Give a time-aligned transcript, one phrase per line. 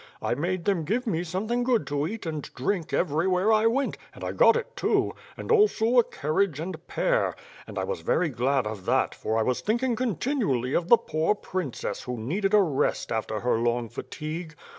[0.19, 3.97] I made them give me something good to eat and drink, every where I went,
[4.15, 7.35] and I got it, too, and also a carriage and pair.
[7.67, 11.35] And I was very glad of that, for I was thinking continually of the poor
[11.35, 14.55] princess who needed a rest after her long fatigue.